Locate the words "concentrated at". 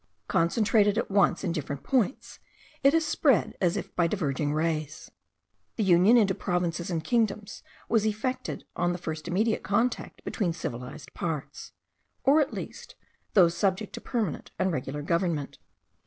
0.27-1.11